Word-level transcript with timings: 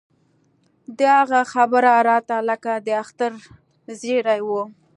د 0.97 0.99
هغه 1.17 1.39
خبره 1.53 1.93
راته 2.09 2.37
لکه 2.49 2.71
د 2.85 2.87
اختر 3.03 3.31
زېرى 4.01 4.39
و. 4.47 4.49